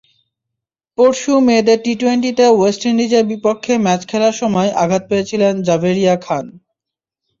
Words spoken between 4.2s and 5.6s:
সময় আঘাত পেয়েছিলেন